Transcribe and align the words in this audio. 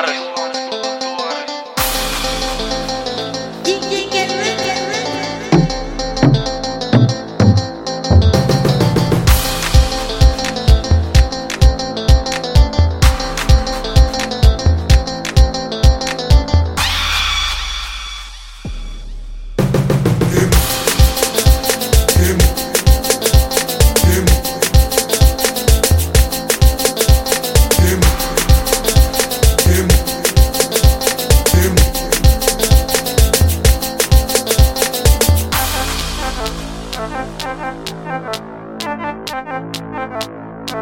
barrio. 0.00 0.29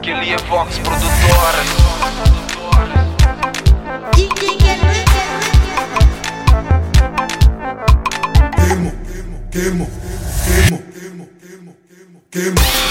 Que 0.00 0.10
ele 0.10 0.32
é 0.32 0.36
Vox 0.48 0.78
Produtora. 0.78 1.62
Queimo, 8.56 8.92
queimo, 9.06 9.40
queimo, 9.50 9.88
queimo, 10.44 10.78
queimo, 10.92 11.28
queimo, 11.40 12.22
queimo. 12.30 12.81